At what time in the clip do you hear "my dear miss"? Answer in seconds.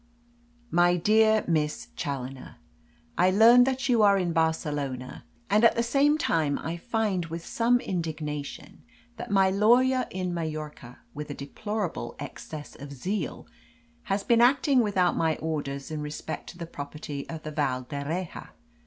0.71-1.89